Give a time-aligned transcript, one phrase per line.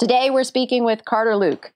[0.00, 1.74] Today, we're speaking with Carter Luke.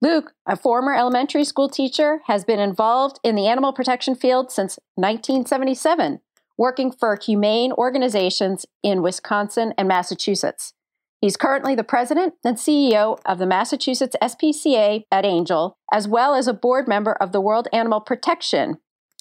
[0.00, 4.78] Luke, a former elementary school teacher, has been involved in the animal protection field since
[4.94, 6.20] 1977,
[6.56, 10.72] working for humane organizations in Wisconsin and Massachusetts.
[11.20, 16.48] He's currently the president and CEO of the Massachusetts SPCA at Angell, as well as
[16.48, 18.78] a board member of the World Animal Protection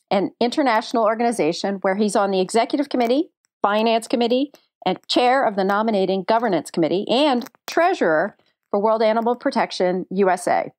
[0.10, 3.30] an international organization where he's on the executive committee,
[3.62, 4.52] finance committee,
[4.86, 8.36] and chair of the nominating governance committee, and treasurer
[8.70, 10.72] for World Animal Protection USA.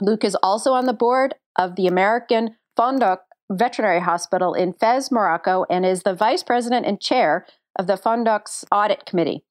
[0.00, 3.18] Luke is also on the board of the American Fondouk
[3.50, 7.46] Veterinary Hospital in Fez, Morocco, and is the vice president and chair
[7.78, 9.44] of the Fondouk's audit committee.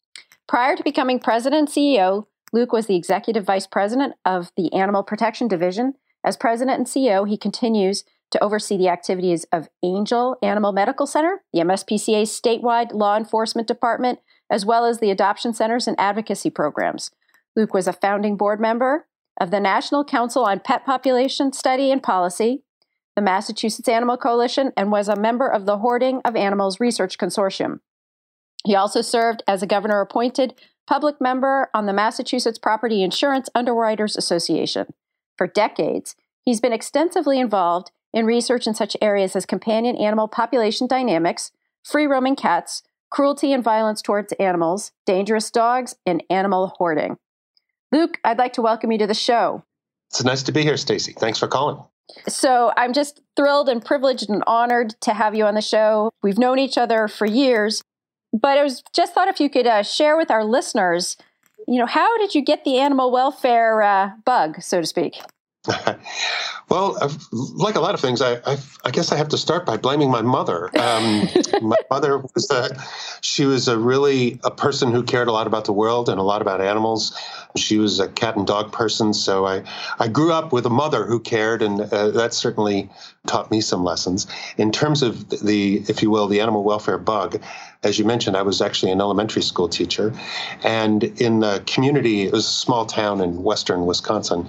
[0.47, 5.03] Prior to becoming president and CEO, Luke was the executive vice president of the Animal
[5.03, 5.93] Protection Division.
[6.23, 11.41] As president and CEO, he continues to oversee the activities of Angell Animal Medical Center,
[11.53, 17.11] the MSPCA's statewide law enforcement department, as well as the adoption centers and advocacy programs.
[17.55, 19.07] Luke was a founding board member
[19.39, 22.63] of the National Council on Pet Population Study and Policy,
[23.15, 27.79] the Massachusetts Animal Coalition, and was a member of the Hoarding of Animals Research Consortium.
[28.65, 30.55] He also served as a governor appointed
[30.87, 34.87] public member on the Massachusetts Property Insurance Underwriters Association.
[35.37, 40.87] For decades, he's been extensively involved in research in such areas as companion animal population
[40.87, 41.51] dynamics,
[41.83, 47.17] free roaming cats, cruelty and violence towards animals, dangerous dogs, and animal hoarding.
[47.91, 49.63] Luke, I'd like to welcome you to the show.
[50.09, 51.13] It's nice to be here, Stacy.
[51.13, 51.83] Thanks for calling.
[52.27, 56.11] So, I'm just thrilled and privileged and honored to have you on the show.
[56.23, 57.83] We've known each other for years,
[58.33, 61.17] but I was just thought if you could uh, share with our listeners,
[61.67, 65.19] you know, how did you get the animal welfare uh, bug, so to speak?
[66.69, 66.97] well,
[67.31, 70.09] like a lot of things, I, I, I, guess I have to start by blaming
[70.09, 70.65] my mother.
[70.79, 71.27] Um,
[71.61, 72.81] my mother was a,
[73.19, 76.23] she was a really a person who cared a lot about the world and a
[76.23, 77.17] lot about animals.
[77.57, 79.63] She was a cat and dog person, so I,
[79.99, 82.89] I grew up with a mother who cared, and uh, that certainly
[83.27, 84.27] taught me some lessons.
[84.57, 87.41] In terms of the, if you will, the animal welfare bug,
[87.83, 90.13] as you mentioned, I was actually an elementary school teacher,
[90.63, 94.47] and in the community, it was a small town in western Wisconsin,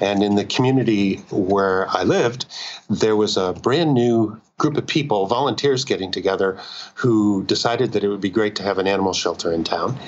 [0.00, 2.46] and in the community where I lived,
[2.90, 6.58] there was a brand new group of people, volunteers getting together,
[6.94, 9.98] who decided that it would be great to have an animal shelter in town.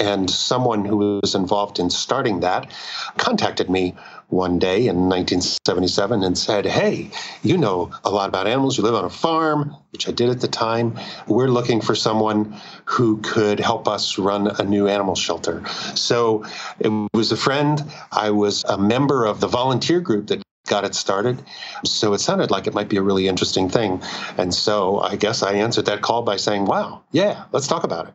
[0.00, 2.70] And someone who was involved in starting that
[3.18, 3.94] contacted me
[4.30, 7.10] one day in 1977 and said, Hey,
[7.42, 8.78] you know a lot about animals.
[8.78, 10.98] You live on a farm, which I did at the time.
[11.26, 15.66] We're looking for someone who could help us run a new animal shelter.
[15.94, 16.44] So
[16.78, 17.82] it was a friend.
[18.12, 21.42] I was a member of the volunteer group that got it started.
[21.84, 24.00] So it sounded like it might be a really interesting thing.
[24.38, 28.08] And so I guess I answered that call by saying, wow, yeah, let's talk about
[28.08, 28.14] it.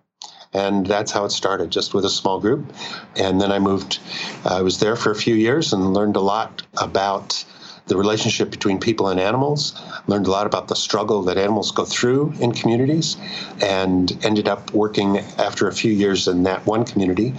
[0.56, 2.74] And that's how it started, just with a small group.
[3.18, 4.00] And then I moved,
[4.46, 7.44] I was there for a few years and learned a lot about
[7.88, 11.86] the relationship between people and animals, learned a lot about the struggle that animals go
[11.86, 13.18] through in communities,
[13.62, 17.34] and ended up working after a few years in that one community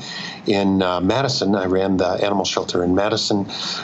[0.46, 1.54] in uh, Madison.
[1.56, 3.40] I ran the animal shelter in Madison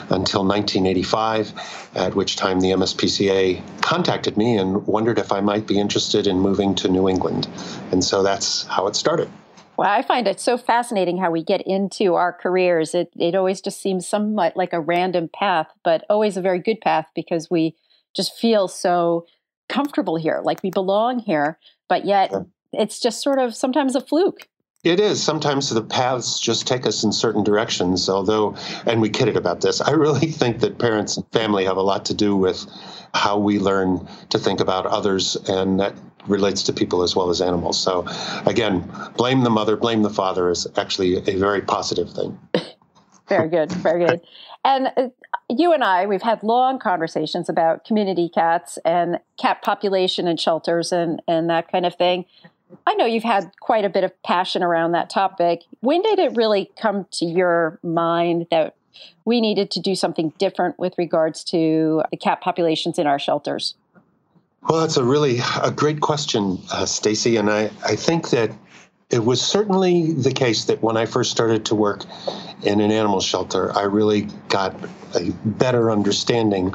[0.09, 5.79] until 1985, at which time the MSPCA contacted me and wondered if I might be
[5.79, 7.47] interested in moving to New England.
[7.91, 9.29] And so that's how it started.
[9.77, 12.93] Well, I find it so fascinating how we get into our careers.
[12.93, 16.79] It it always just seems somewhat like a random path, but always a very good
[16.81, 17.75] path because we
[18.15, 19.25] just feel so
[19.69, 21.57] comfortable here, like we belong here,
[21.89, 22.41] but yet yeah.
[22.73, 24.47] it's just sort of sometimes a fluke.
[24.83, 25.23] It is.
[25.23, 28.55] Sometimes the paths just take us in certain directions, although,
[28.85, 32.05] and we kidded about this, I really think that parents and family have a lot
[32.05, 32.65] to do with
[33.13, 35.95] how we learn to think about others, and that
[36.27, 37.79] relates to people as well as animals.
[37.79, 38.05] So,
[38.45, 42.37] again, blame the mother, blame the father is actually a very positive thing.
[43.29, 44.21] very good, very good.
[44.65, 45.09] And uh,
[45.49, 50.91] you and I, we've had long conversations about community cats and cat population and shelters
[50.91, 52.25] and, and that kind of thing.
[52.87, 55.61] I know you've had quite a bit of passion around that topic.
[55.81, 58.75] When did it really come to your mind that
[59.25, 63.75] we needed to do something different with regards to the cat populations in our shelters?
[64.69, 68.51] Well, that's a really a great question, uh, Stacy, and I, I think that
[69.13, 72.03] it was certainly the case that when I first started to work
[72.63, 74.75] in an animal shelter, I really got
[75.13, 76.73] a better understanding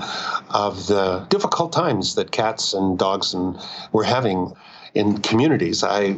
[0.51, 3.59] of the difficult times that cats and dogs and
[3.91, 4.55] were having
[4.95, 5.83] in communities.
[5.83, 6.17] I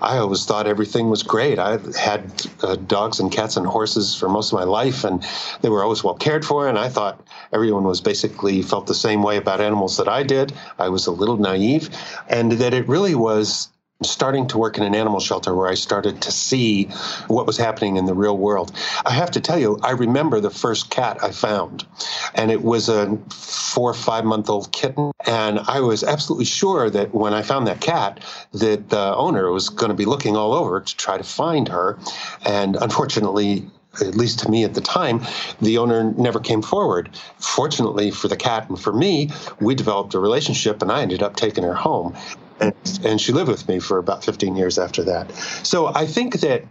[0.00, 1.58] I always thought everything was great.
[1.58, 2.24] I had
[2.62, 5.22] uh, dogs and cats and horses for most of my life, and
[5.60, 6.68] they were always well cared for.
[6.68, 7.20] And I thought
[7.52, 10.54] everyone was basically felt the same way about animals that I did.
[10.78, 11.90] I was a little naive,
[12.30, 13.68] and that it really was
[14.02, 16.84] starting to work in an animal shelter where I started to see
[17.26, 18.72] what was happening in the real world.
[19.04, 21.86] I have to tell you, I remember the first cat I found,
[22.34, 25.12] and it was a four or five month old kitten.
[25.26, 28.20] And I was absolutely sure that when I found that cat,
[28.52, 31.98] that the owner was going to be looking all over to try to find her.
[32.46, 33.68] And unfortunately,
[34.00, 35.20] at least to me at the time,
[35.60, 37.10] the owner never came forward.
[37.38, 39.30] Fortunately for the cat and for me,
[39.60, 42.16] we developed a relationship and I ended up taking her home
[42.60, 42.74] and,
[43.04, 45.32] and she lived with me for about 15 years after that.
[45.62, 46.64] So I think that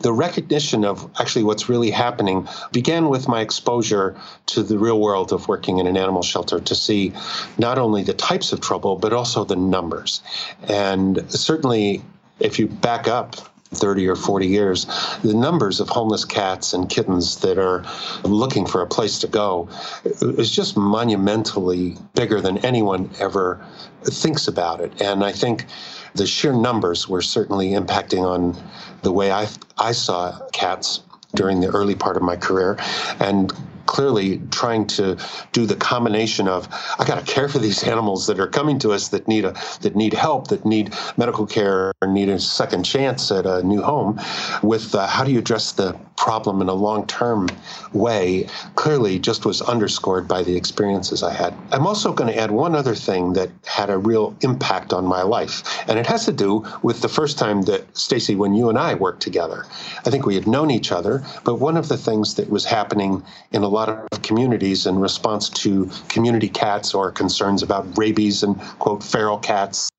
[0.00, 4.14] the recognition of actually what's really happening began with my exposure
[4.46, 7.14] to the real world of working in an animal shelter to see
[7.56, 10.22] not only the types of trouble, but also the numbers.
[10.68, 12.02] And certainly,
[12.40, 13.36] if you back up
[13.72, 14.86] 30 or 40 years,
[15.22, 17.84] the numbers of homeless cats and kittens that are
[18.22, 19.68] looking for a place to go
[20.04, 23.64] is just monumentally bigger than anyone ever
[24.04, 25.00] thinks about it.
[25.00, 25.66] And I think
[26.14, 28.56] the sheer numbers were certainly impacting on
[29.02, 29.48] the way I,
[29.78, 31.00] I saw cats
[31.34, 32.78] during the early part of my career
[33.20, 33.52] and
[33.86, 35.16] clearly trying to
[35.52, 36.68] do the combination of
[36.98, 39.54] I got to care for these animals that are coming to us that need a
[39.80, 43.82] that need help, that need medical care, or need a second chance at a new
[43.82, 44.20] home.
[44.62, 47.48] With uh, how do you address the problem in a long term
[47.92, 48.48] way?
[48.74, 51.54] Clearly, just was underscored by the experiences I had.
[51.72, 55.22] I'm also going to add one other thing that had a real impact on my
[55.22, 58.78] life, and it has to do with the first time that Stacy, when you and
[58.78, 59.66] I worked together.
[60.04, 63.22] I think we had known each other, but one of the things that was happening
[63.52, 68.58] in a lot of communities in response to community cats or concerns about rabies and,
[68.78, 69.90] quote, feral cats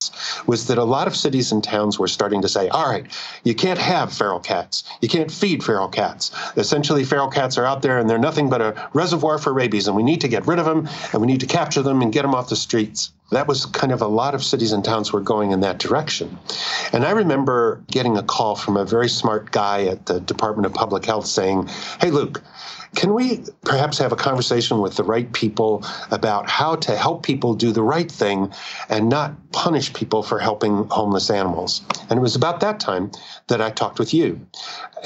[0.46, 3.06] was that a lot of cities and towns were starting to say, all right,
[3.44, 4.84] you can't have feral cats.
[5.00, 6.07] You can't feed feral cats.
[6.56, 9.96] Essentially, feral cats are out there and they're nothing but a reservoir for rabies, and
[9.96, 12.22] we need to get rid of them and we need to capture them and get
[12.22, 13.12] them off the streets.
[13.30, 16.38] That was kind of a lot of cities and towns were going in that direction.
[16.92, 20.72] And I remember getting a call from a very smart guy at the Department of
[20.72, 21.68] Public Health saying,
[22.00, 22.42] Hey, Luke,
[22.94, 27.54] can we perhaps have a conversation with the right people about how to help people
[27.54, 28.52] do the right thing
[28.88, 31.82] and not punish people for helping homeless animals?
[32.08, 33.10] And it was about that time
[33.48, 34.40] that I talked with you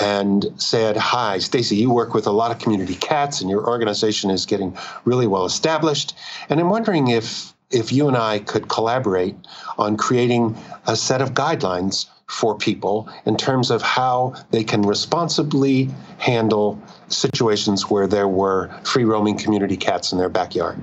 [0.01, 4.31] and said, Hi, Stacy, you work with a lot of community cats and your organization
[4.31, 6.15] is getting really well established.
[6.49, 9.35] And I'm wondering if if you and I could collaborate
[9.79, 10.57] on creating
[10.87, 17.91] a set of guidelines for people in terms of how they can responsibly handle situations
[17.91, 20.83] where there were free roaming community cats in their backyard.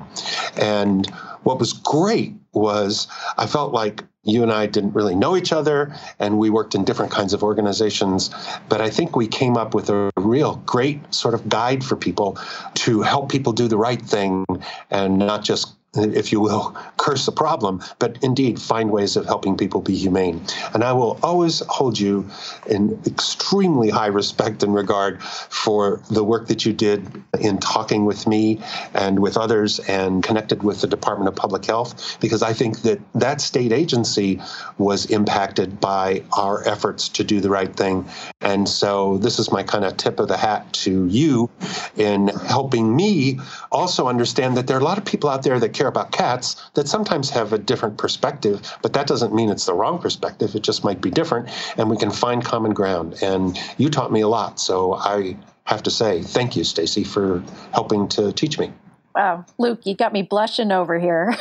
[0.56, 1.10] And
[1.42, 3.07] what was great was
[3.38, 6.84] I felt like you and I didn't really know each other and we worked in
[6.84, 8.30] different kinds of organizations.
[8.68, 12.38] But I think we came up with a real great sort of guide for people
[12.75, 14.45] to help people do the right thing
[14.92, 19.58] and not just if you will, curse the problem, but indeed find ways of helping
[19.58, 20.42] people be humane.
[20.74, 22.30] And I will always hold you
[22.68, 28.28] in extremely high respect and regard for the work that you did in talking with
[28.28, 28.62] me
[28.94, 33.00] and with others and connected with the Department of Public Health, because I think that
[33.16, 34.40] that state agency
[34.78, 38.08] was impacted by our efforts to do the right thing.
[38.42, 41.50] And so this is my kind of tip of the hat to you
[41.98, 43.40] in helping me
[43.72, 46.62] also understand that there are a lot of people out there that care about cats
[46.74, 50.54] that sometimes have a different perspective, but that doesn't mean it's the wrong perspective.
[50.54, 53.16] It just might be different, and we can find common ground.
[53.24, 57.42] And you taught me a lot, so I have to say thank you, Stacy, for
[57.74, 58.74] helping to teach me.
[59.16, 61.33] Wow, Luke, you got me blushing over here.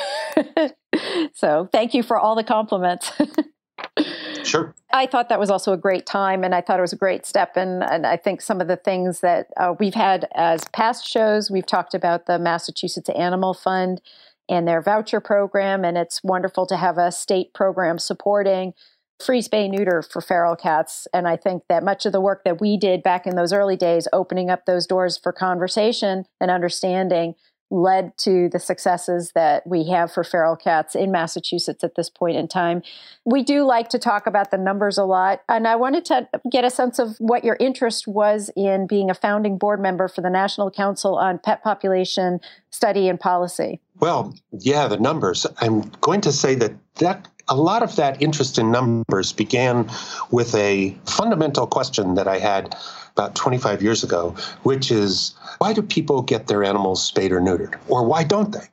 [1.34, 3.10] so thank you for all the compliments.
[4.44, 4.74] Sure.
[4.92, 7.26] I thought that was also a great time, and I thought it was a great
[7.26, 7.56] step.
[7.56, 11.50] And, and I think some of the things that uh, we've had as past shows,
[11.50, 14.00] we've talked about the Massachusetts Animal Fund
[14.48, 18.72] and their voucher program, and it's wonderful to have a state program supporting
[19.24, 21.08] free spay neuter for feral cats.
[21.12, 23.76] And I think that much of the work that we did back in those early
[23.76, 27.34] days, opening up those doors for conversation and understanding,
[27.70, 32.36] led to the successes that we have for feral cats in Massachusetts at this point
[32.36, 32.82] in time.
[33.24, 36.64] We do like to talk about the numbers a lot, and I wanted to get
[36.64, 40.30] a sense of what your interest was in being a founding board member for the
[40.30, 43.80] National Council on Pet Population Study and Policy.
[44.00, 45.46] Well, yeah, the numbers.
[45.60, 49.88] I'm going to say that that a lot of that interest in numbers began
[50.30, 52.76] with a fundamental question that I had
[53.18, 57.74] about 25 years ago, which is why do people get their animals spayed or neutered?
[57.88, 58.68] Or why don't they?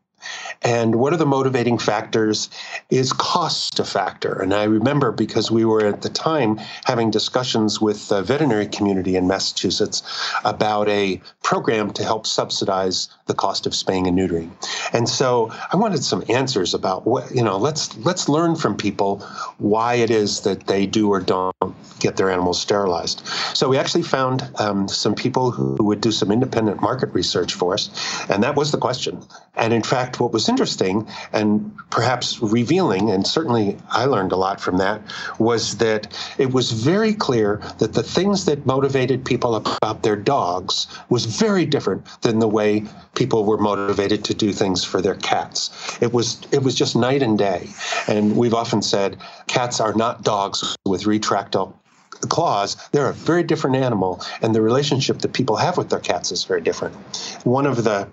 [0.61, 2.49] And what are the motivating factors?
[2.89, 4.41] Is cost a factor?
[4.41, 9.15] And I remember because we were at the time having discussions with the veterinary community
[9.15, 10.03] in Massachusetts
[10.43, 14.49] about a program to help subsidize the cost of spaying and neutering.
[14.93, 19.19] And so I wanted some answers about what, you know, let's let's learn from people
[19.57, 21.55] why it is that they do or don't
[21.99, 23.25] get their animals sterilized.
[23.53, 27.73] So we actually found um, some people who would do some independent market research for
[27.73, 27.89] us,
[28.29, 29.23] and that was the question.
[29.55, 34.59] And in fact, what was interesting and perhaps revealing, and certainly I learned a lot
[34.59, 35.01] from that,
[35.39, 40.87] was that it was very clear that the things that motivated people about their dogs
[41.09, 45.71] was very different than the way people were motivated to do things for their cats.
[46.01, 47.69] It was it was just night and day.
[48.07, 49.17] And we've often said
[49.47, 51.73] cats are not dogs with retractile
[52.21, 56.31] claws, they're a very different animal, and the relationship that people have with their cats
[56.31, 56.95] is very different.
[57.43, 58.07] One of the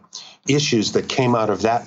[0.48, 1.86] issues that came out of that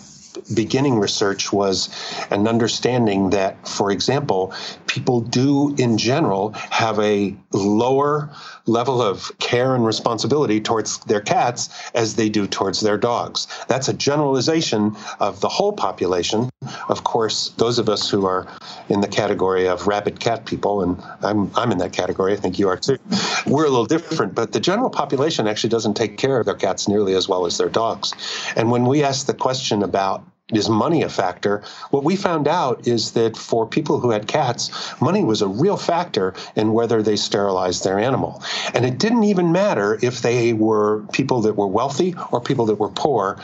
[0.54, 1.90] beginning research was
[2.30, 4.54] an understanding that, for example,
[4.96, 8.30] people do in general have a lower
[8.66, 13.46] level of care and responsibility towards their cats as they do towards their dogs.
[13.68, 16.50] That's a generalization of the whole population.
[16.88, 18.48] Of course, those of us who are
[18.88, 22.58] in the category of rabid cat people, and I'm, I'm in that category, I think
[22.58, 22.98] you are too,
[23.46, 26.88] we're a little different, but the general population actually doesn't take care of their cats
[26.88, 28.14] nearly as well as their dogs.
[28.56, 30.24] And when we ask the question about
[30.54, 31.64] is money a factor?
[31.90, 34.70] What we found out is that for people who had cats,
[35.02, 38.44] money was a real factor in whether they sterilized their animal.
[38.74, 42.76] And it didn't even matter if they were people that were wealthy or people that
[42.76, 43.40] were poor.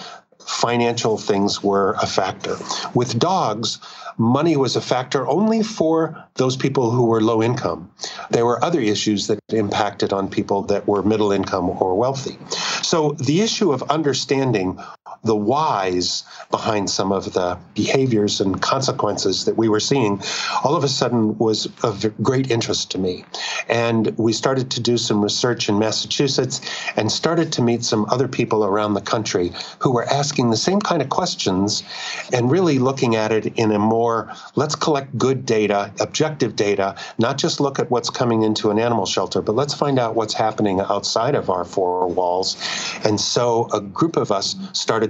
[0.46, 2.58] Financial things were a factor.
[2.93, 3.79] With dogs,
[4.17, 7.91] money was a factor only for those people who were low income.
[8.29, 12.38] There were other issues that impacted on people that were middle income or wealthy.
[12.84, 14.79] So the issue of understanding
[15.24, 20.22] the whys behind some of the behaviors and consequences that we were seeing
[20.63, 23.24] all of a sudden was of great interest to me.
[23.70, 26.62] And we started to do some research in Massachusetts
[26.96, 30.80] and started to meet some other people around the country who were asking the same
[30.80, 31.84] kind of questions
[32.34, 37.38] and really looking at it in a more let's collect good data, objective data, not
[37.38, 40.80] just look at what's coming into an animal shelter, but let's find out what's happening
[40.80, 42.58] outside of our four walls.
[43.04, 44.56] And so a group of us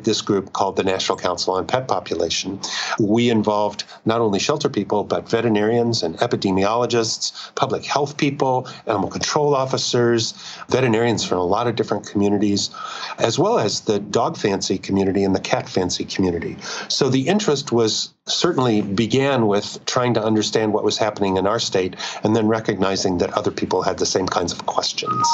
[0.03, 2.59] this group called the National Council on Pet Population.
[2.99, 9.55] We involved not only shelter people, but veterinarians and epidemiologists, public health people, animal control
[9.55, 10.33] officers,
[10.69, 12.69] veterinarians from a lot of different communities,
[13.17, 16.57] as well as the dog fancy community and the cat fancy community.
[16.87, 21.59] So the interest was certainly began with trying to understand what was happening in our
[21.59, 25.27] state and then recognizing that other people had the same kinds of questions.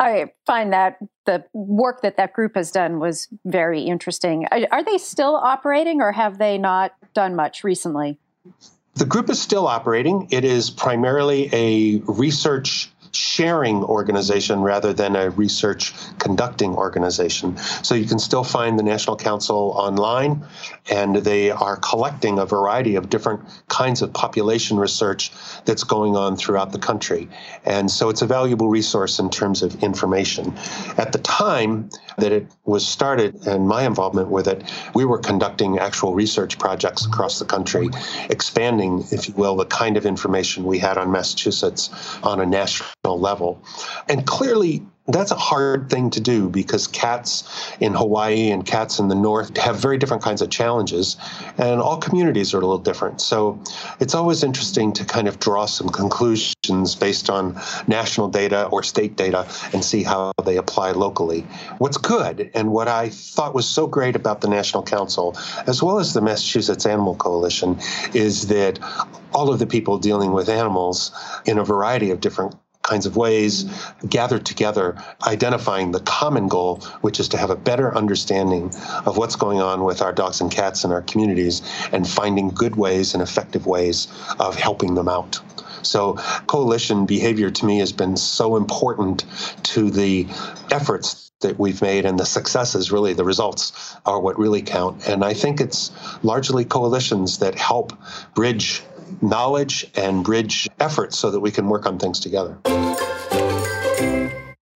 [0.00, 4.46] I find that the work that that group has done was very interesting.
[4.70, 8.18] Are they still operating or have they not done much recently?
[8.94, 10.28] The group is still operating.
[10.30, 17.56] It is primarily a research sharing organization rather than a research conducting organization.
[17.82, 20.44] So you can still find the National Council online,
[20.90, 25.32] and they are collecting a variety of different kinds of population research
[25.64, 27.28] that's going on throughout the country.
[27.64, 30.54] And so it's a valuable resource in terms of information.
[30.96, 34.62] At the time that it was started and my involvement with it,
[34.94, 37.88] we were conducting actual research projects across the country,
[38.30, 41.90] expanding, if you will, the kind of information we had on Massachusetts
[42.22, 43.62] on a national level.
[44.08, 49.08] And clearly, that's a hard thing to do because cats in Hawaii and cats in
[49.08, 51.16] the north have very different kinds of challenges,
[51.56, 53.20] and all communities are a little different.
[53.22, 53.58] So
[54.00, 59.16] it's always interesting to kind of draw some conclusions based on national data or state
[59.16, 61.40] data and see how they apply locally.
[61.78, 65.36] What's good and what I thought was so great about the National Council,
[65.66, 67.78] as well as the Massachusetts Animal Coalition,
[68.12, 68.78] is that
[69.32, 71.12] all of the people dealing with animals
[71.46, 72.54] in a variety of different
[72.88, 73.64] kinds of ways
[74.08, 78.72] gathered together, identifying the common goal, which is to have a better understanding
[79.04, 81.60] of what's going on with our dogs and cats in our communities
[81.92, 84.08] and finding good ways and effective ways
[84.40, 85.40] of helping them out.
[85.82, 86.14] So,
[86.46, 89.24] coalition behavior to me has been so important
[89.64, 90.26] to the
[90.70, 95.24] efforts that we've made and the successes really the results are what really count and
[95.24, 95.92] i think it's
[96.24, 97.92] largely coalitions that help
[98.34, 98.82] bridge
[99.22, 102.58] knowledge and bridge efforts so that we can work on things together.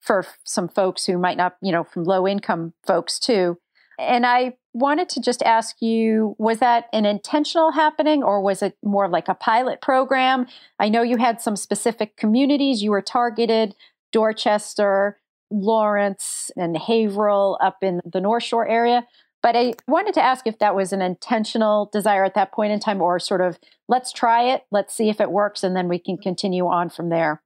[0.00, 3.58] for some folks who might not, you know, from low income folks too.
[3.98, 8.76] And I wanted to just ask you was that an intentional happening or was it
[8.84, 10.46] more like a pilot program?
[10.78, 13.74] I know you had some specific communities you were targeted
[14.12, 15.18] Dorchester,
[15.50, 19.04] Lawrence, and Haverhill up in the North Shore area.
[19.42, 22.80] But I wanted to ask if that was an intentional desire at that point in
[22.80, 25.98] time, or sort of let's try it, let's see if it works, and then we
[25.98, 27.42] can continue on from there.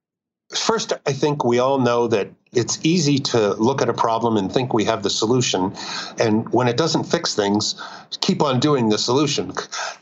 [0.53, 4.51] First, I think we all know that it's easy to look at a problem and
[4.51, 5.73] think we have the solution.
[6.19, 7.81] And when it doesn't fix things,
[8.21, 9.53] keep on doing the solution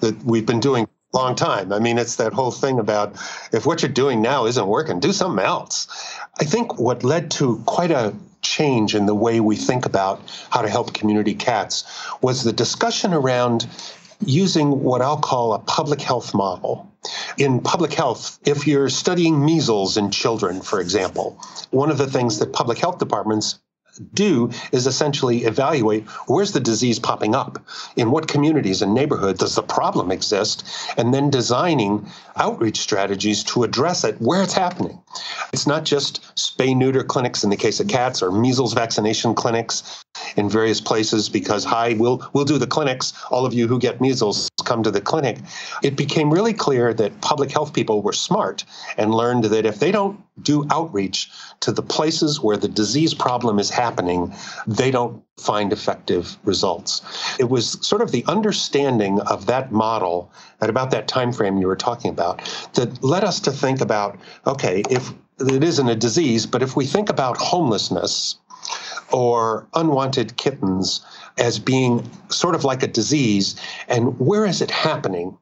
[0.01, 1.71] that we've been doing a long time.
[1.71, 3.15] I mean, it's that whole thing about
[3.53, 5.87] if what you're doing now isn't working, do something else.
[6.39, 10.61] I think what led to quite a change in the way we think about how
[10.61, 11.83] to help community cats
[12.21, 13.67] was the discussion around
[14.25, 16.89] using what I'll call a public health model.
[17.37, 21.37] In public health, if you're studying measles in children, for example,
[21.71, 23.59] one of the things that public health departments
[24.13, 27.63] do is essentially evaluate where's the disease popping up?
[27.95, 30.65] In what communities and neighborhoods does the problem exist?
[30.97, 34.99] And then designing outreach strategies to address it where it's happening.
[35.51, 40.03] It's not just spay neuter clinics in the case of cats or measles vaccination clinics
[40.35, 43.13] in various places because hi we'll we'll do the clinics.
[43.29, 45.37] All of you who get measles come to the clinic
[45.83, 48.63] it became really clear that public health people were smart
[48.97, 53.59] and learned that if they don't do outreach to the places where the disease problem
[53.59, 54.33] is happening,
[54.65, 57.01] they don't find effective results.
[57.39, 61.67] It was sort of the understanding of that model at about that time frame you
[61.67, 62.41] were talking about
[62.73, 66.85] that led us to think about okay, if it isn't a disease, but if we
[66.85, 68.35] think about homelessness
[69.11, 71.05] or unwanted kittens
[71.37, 73.55] as being sort of like a disease
[73.87, 75.37] and where is it happening?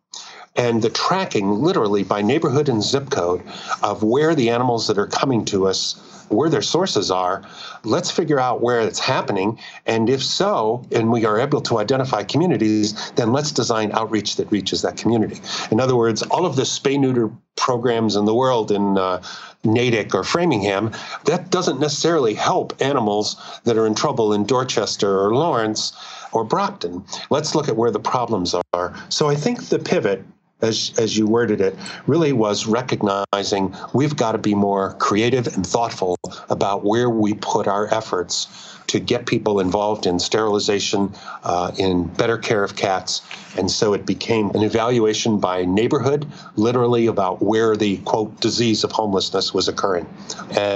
[0.56, 3.42] And the tracking literally by neighborhood and zip code
[3.84, 7.44] of where the animals that are coming to us where their sources are
[7.84, 12.24] let's figure out where it's happening and if so and we are able to identify
[12.24, 15.40] communities then let's design outreach that reaches that community
[15.72, 19.22] in other words all of the spay neuter programs in the world in uh,
[19.64, 20.92] Natick or Framingham,
[21.26, 23.36] that doesn't necessarily help animals
[23.66, 25.94] that are in trouble in Dorchester or Lawrence
[26.32, 27.04] or Brockton.
[27.30, 28.96] Let's look at where the problems are.
[29.10, 30.26] So I think the pivot
[30.62, 31.76] as, as you worded it,
[32.08, 36.18] really was recognizing we've got to be more creative and thoughtful
[36.50, 38.48] about where we put our efforts
[38.88, 43.22] to get people involved in sterilization, uh, in better care of cats.
[43.58, 48.92] And so it became an evaluation by neighborhood, literally about where the quote disease of
[48.92, 50.08] homelessness was occurring.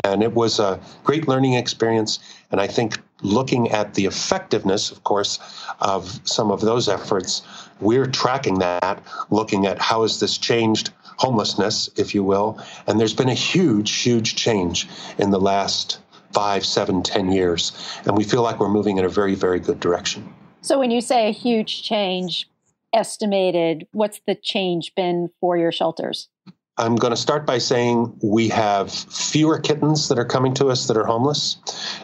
[0.05, 2.19] And it was a great learning experience.
[2.51, 5.39] And I think looking at the effectiveness, of course,
[5.79, 7.43] of some of those efforts
[7.79, 12.59] we're tracking that, looking at how has this changed homelessness, if you will.
[12.87, 15.99] And there's been a huge, huge change in the last
[16.33, 17.71] five, seven, ten years.
[18.05, 20.33] And we feel like we're moving in a very, very good direction.
[20.61, 22.49] So when you say a huge change,
[22.93, 26.29] estimated, what's the change been for your shelters?
[26.77, 30.87] I'm going to start by saying we have fewer kittens that are coming to us
[30.87, 31.55] that are homeless.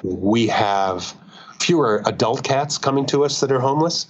[0.02, 1.14] We have
[1.60, 4.08] fewer adult cats coming to us that are homeless.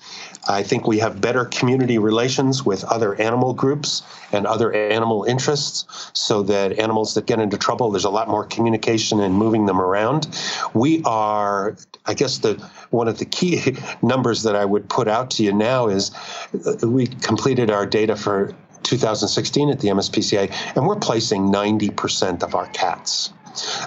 [0.47, 6.12] I think we have better community relations with other animal groups and other animal interests
[6.13, 9.82] so that animals that get into trouble, there's a lot more communication and moving them
[9.82, 10.28] around.
[10.74, 12.54] We are, I guess, the
[12.91, 16.12] one of the key numbers that I would put out to you now is
[16.65, 22.55] uh, we completed our data for 2016 at the MSPCA, and we're placing 90% of
[22.55, 23.31] our cats.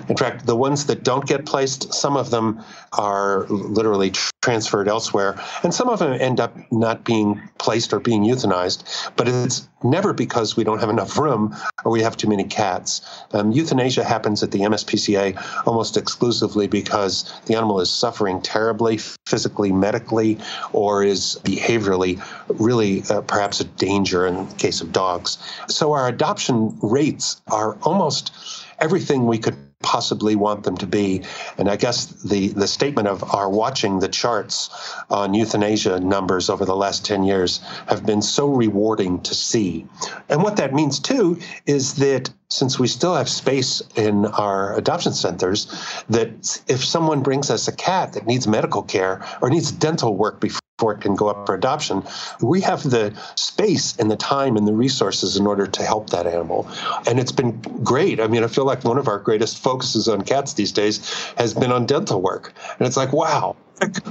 [0.09, 4.12] In fact, the ones that don't get placed, some of them are literally
[4.44, 5.40] transferred elsewhere.
[5.62, 8.85] And some of them end up not being placed or being euthanized,
[9.16, 13.00] but it's never because we don't have enough room or we have too many cats.
[13.33, 19.72] Um, euthanasia happens at the MSPCA almost exclusively because the animal is suffering terribly, physically,
[19.72, 20.37] medically,
[20.74, 22.22] or is behaviorally
[22.61, 25.38] really uh, perhaps a danger in the case of dogs.
[25.68, 28.30] So our adoption rates are almost
[28.78, 31.23] everything we could possibly want them to be.
[31.59, 34.70] And I guess the, the statement of our watching the charts
[35.11, 39.87] on euthanasia numbers over the last 10 years have been so rewarding to see.
[40.29, 45.12] And what that means too is that since we still have space in our adoption
[45.12, 45.66] centers,
[46.09, 50.40] that if someone brings us a cat that needs medical care or needs dental work
[50.40, 52.03] before before it can go up for adoption.
[52.42, 56.27] We have the space and the time and the resources in order to help that
[56.27, 56.68] animal.
[57.09, 58.20] And it's been great.
[58.20, 60.99] I mean, I feel like one of our greatest focuses on cats these days
[61.38, 62.53] has been on dental work.
[62.79, 63.57] And it's like, wow,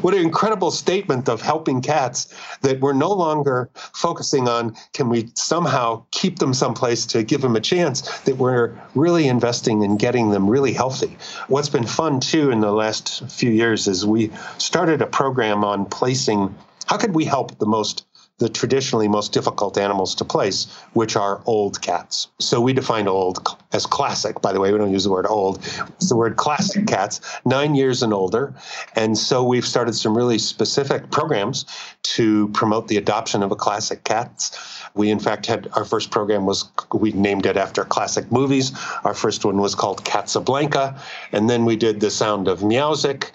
[0.02, 5.30] what an incredible statement of helping cats that we're no longer focusing on can we
[5.36, 10.32] somehow keep them someplace to give them a chance that we're really investing in getting
[10.32, 11.17] them really healthy?
[11.47, 15.86] What's been fun too in the last few years is we started a program on
[15.86, 16.54] placing
[16.86, 18.06] how could we help the most
[18.39, 22.29] the traditionally most difficult animals to place, which are old cats.
[22.39, 25.59] So we define old as classic, by the way, we don't use the word old,
[25.89, 28.53] it's the word classic cats, nine years and older.
[28.95, 31.65] And so we've started some really specific programs
[32.03, 34.57] to promote the adoption of a classic cats.
[34.95, 38.71] We, in fact, had our first program was we named it after classic movies.
[39.03, 40.99] Our first one was called Casablanca,
[41.31, 43.31] and then we did The Sound of Meowsic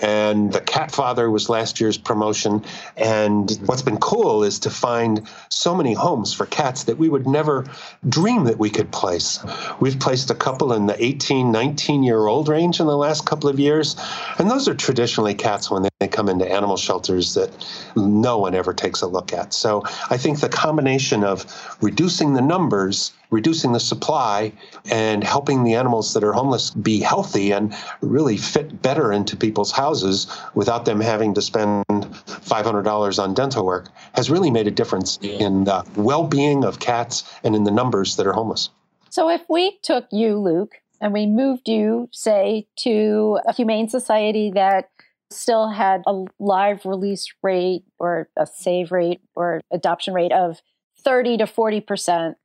[0.00, 2.64] and the Cat Father was last year's promotion.
[2.96, 7.26] And what's been cool is to find so many homes for cats that we would
[7.26, 7.66] never
[8.08, 9.38] dream that we could place.
[9.80, 13.48] We've placed a couple in the 18, 19 year old range in the last couple
[13.48, 13.96] of years.
[14.38, 17.50] And those are traditionally cats when they come into animal shelters that
[17.96, 19.54] no one ever takes a look at.
[19.54, 21.46] So I think the combination of
[21.80, 24.52] reducing the numbers reducing the supply
[24.90, 29.72] and helping the animals that are homeless be healthy and really fit better into people's
[29.72, 35.18] houses without them having to spend $500 on dental work has really made a difference
[35.22, 38.68] in the well being of cats and in the numbers that are homeless.
[39.08, 44.52] So, if we took you, Luke, and we moved you, say, to a humane society
[44.54, 44.90] that
[45.32, 50.60] still had a live release rate or a save rate or adoption rate of
[51.04, 52.36] 30 to 40 percent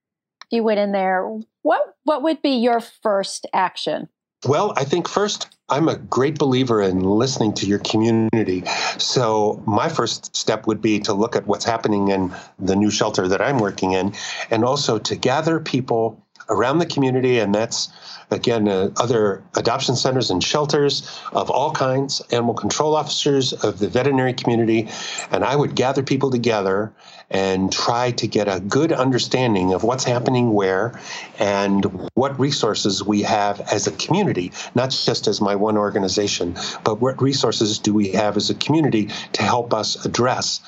[0.45, 1.27] If you went in there,
[1.61, 4.09] what what would be your first action?
[4.45, 8.63] Well, I think first, I'm a great believer in listening to your community.
[8.99, 13.27] So, my first step would be to look at what's happening in the new shelter
[13.27, 14.13] that I'm working in,
[14.51, 17.89] and also to gather people around the community, and that's
[18.31, 23.87] again, uh, other adoption centers and shelters of all kinds, animal control officers of the
[23.87, 24.87] veterinary community.
[25.31, 26.91] And I would gather people together
[27.29, 30.99] and try to get a good understanding of what's happening where
[31.39, 37.01] and what resources we have as a community, not just as my one organization, but
[37.01, 40.61] what resources do we have as a community to help us address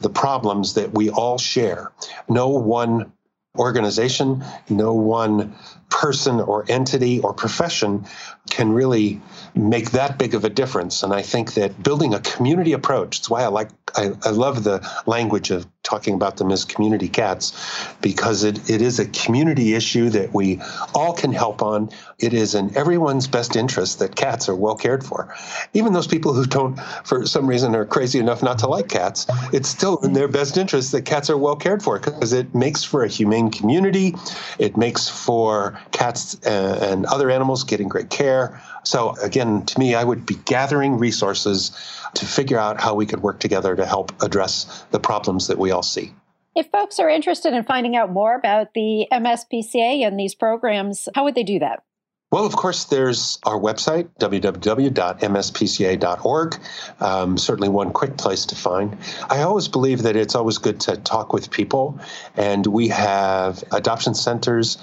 [0.00, 1.90] the problems that we all share.
[2.28, 3.12] No one
[3.58, 5.54] organization, no one
[5.90, 8.06] person or entity or profession
[8.50, 9.20] can really
[9.54, 11.02] make that big of a difference.
[11.02, 14.62] And I think that building a community approach, it's why I like, I, I love
[14.62, 17.52] the language of talking about them as community cats,
[18.00, 20.60] because it, it is a community issue that we
[20.94, 21.90] all can help on.
[22.18, 25.34] It is in everyone's best interest that cats are well cared for.
[25.74, 29.26] Even those people who don't, for some reason, are crazy enough not to like cats,
[29.52, 32.82] it's still in their best interest that cats are well cared for because it makes
[32.82, 34.14] for a humane community.
[34.58, 38.60] It makes for cats uh, and other animals getting great care.
[38.84, 41.70] So, again, to me, I would be gathering resources
[42.14, 45.70] to figure out how we could work together to help address the problems that we
[45.70, 46.12] all see.
[46.54, 51.24] If folks are interested in finding out more about the MSPCA and these programs, how
[51.24, 51.82] would they do that?
[52.32, 54.56] Well, of course, there's our website, www.mspca.org.
[56.98, 58.98] Um, certainly one quick place to find.
[59.30, 62.00] I always believe that it's always good to talk with people,
[62.36, 64.76] and we have adoption centers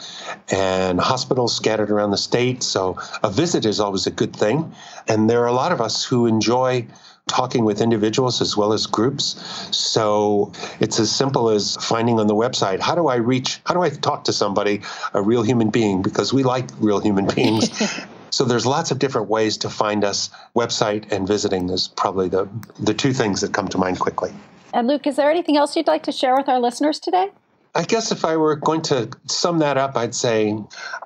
[0.49, 2.63] and hospitals scattered around the state.
[2.63, 4.73] So a visit is always a good thing.
[5.09, 6.87] And there are a lot of us who enjoy
[7.27, 9.41] talking with individuals as well as groups.
[9.75, 13.81] So it's as simple as finding on the website how do I reach, how do
[13.81, 14.81] I talk to somebody,
[15.13, 17.71] a real human being, because we like real human beings.
[18.29, 20.29] so there's lots of different ways to find us.
[20.55, 22.47] Website and visiting is probably the,
[22.79, 24.33] the two things that come to mind quickly.
[24.73, 27.29] And Luke, is there anything else you'd like to share with our listeners today?
[27.75, 30.57] I guess if I were going to sum that up, I'd say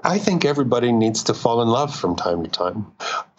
[0.04, 2.86] I think everybody needs to fall in love from time to time.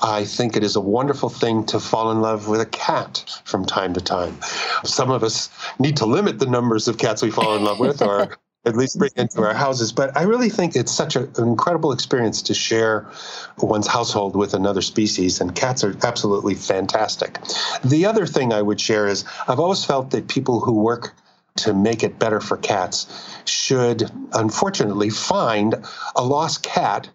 [0.01, 3.67] I think it is a wonderful thing to fall in love with a cat from
[3.67, 4.39] time to time.
[4.85, 8.01] Some of us need to limit the numbers of cats we fall in love with
[8.01, 9.93] or at least bring into our houses.
[9.93, 13.07] But I really think it's such a, an incredible experience to share
[13.59, 17.39] one's household with another species, and cats are absolutely fantastic.
[17.85, 21.15] The other thing I would share is I've always felt that people who work
[21.59, 23.07] to make it better for cats
[23.45, 25.75] should unfortunately find
[26.17, 27.09] a lost cat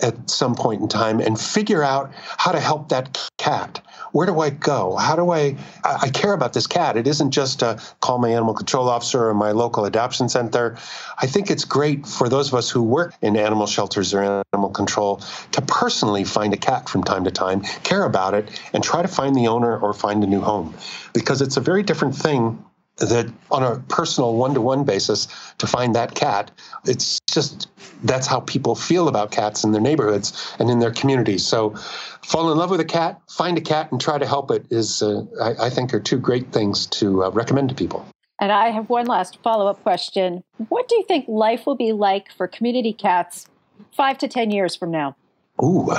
[0.00, 3.80] at some point in time and figure out how to help that cat.
[4.12, 4.96] Where do I go?
[4.96, 5.56] How do I?
[5.84, 6.96] I care about this cat.
[6.96, 10.78] It isn't just to call my animal control officer or my local adoption center.
[11.20, 14.70] I think it's great for those of us who work in animal shelters or animal
[14.70, 15.20] control
[15.52, 19.08] to personally find a cat from time to time, care about it, and try to
[19.08, 20.74] find the owner or find a new home.
[21.12, 22.64] Because it's a very different thing
[22.98, 26.50] that on a personal one-to-one basis to find that cat
[26.84, 27.68] it's just
[28.02, 31.44] that's how people feel about cats in their neighborhoods and in their communities.
[31.46, 31.74] So
[32.22, 35.02] fall in love with a cat find a cat and try to help it is
[35.02, 38.06] uh, I, I, think are two great things to uh, recommend to people.
[38.40, 40.44] And i have one last follow-up question.
[40.68, 43.46] What do you think life will be like for community cats
[43.92, 45.16] five to ten years from now?
[45.62, 45.90] Ooh,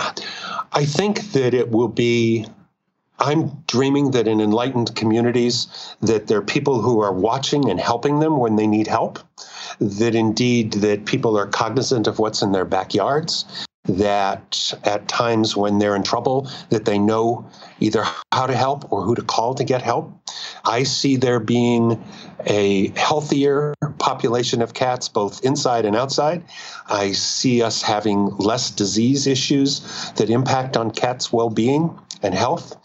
[0.71, 2.45] I think that it will be
[3.19, 5.67] I'm dreaming that in enlightened communities
[6.01, 9.19] that there are people who are watching and helping them when they need help
[9.79, 13.45] that indeed that people are cognizant of what's in their backyards
[13.85, 19.01] that at times when they're in trouble that they know either how to help or
[19.01, 20.13] who to call to get help.
[20.65, 22.03] I see there being
[22.45, 26.43] a healthier population of cats both inside and outside.
[26.87, 32.77] I see us having less disease issues that impact on cats well-being and health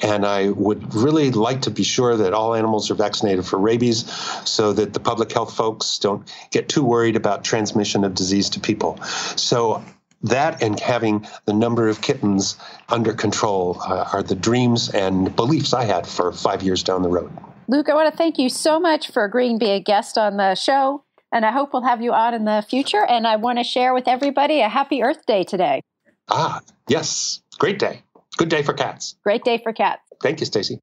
[0.00, 4.10] and I would really like to be sure that all animals are vaccinated for rabies
[4.48, 8.60] so that the public health folks don't get too worried about transmission of disease to
[8.60, 9.02] people.
[9.36, 9.82] So
[10.22, 12.56] that and having the number of kittens
[12.88, 17.08] under control uh, are the dreams and beliefs I had for five years down the
[17.08, 17.30] road.
[17.68, 20.36] Luke, I want to thank you so much for agreeing to be a guest on
[20.36, 21.04] the show.
[21.30, 23.04] And I hope we'll have you on in the future.
[23.06, 25.82] And I want to share with everybody a happy Earth Day today.
[26.30, 27.42] Ah, yes.
[27.58, 28.02] Great day.
[28.38, 29.16] Good day for cats.
[29.24, 30.00] Great day for cats.
[30.22, 30.80] Thank you, Stacy.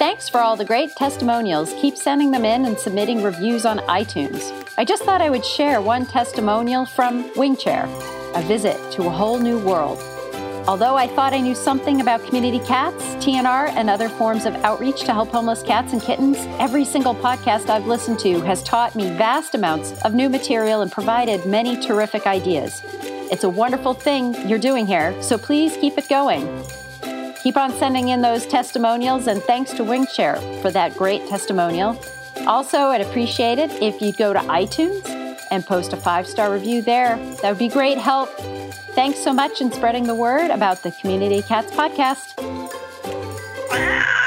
[0.00, 1.72] Thanks for all the great testimonials.
[1.74, 4.52] Keep sending them in and submitting reviews on iTunes.
[4.76, 7.84] I just thought I would share one testimonial from Wing Chair,
[8.34, 9.98] a visit to a whole new world.
[10.66, 15.02] Although I thought I knew something about community cats, TNR, and other forms of outreach
[15.02, 19.04] to help homeless cats and kittens, every single podcast I've listened to has taught me
[19.16, 22.82] vast amounts of new material and provided many terrific ideas.
[23.30, 26.64] It's a wonderful thing you're doing here, so please keep it going.
[27.42, 31.98] Keep on sending in those testimonials, and thanks to Wingchair for that great testimonial.
[32.46, 35.08] Also, I'd appreciate it if you'd go to iTunes
[35.50, 37.16] and post a five star review there.
[37.40, 38.30] That would be great help.
[38.94, 42.34] Thanks so much in spreading the word about the Community Cats podcast.
[43.72, 44.19] Ah!